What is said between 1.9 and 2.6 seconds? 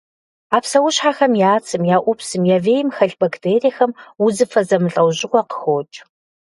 я ӏупсым, я